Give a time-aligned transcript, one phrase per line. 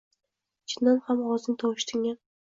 [0.71, 2.17] Chindan ham g‘ozning tovushi tingan.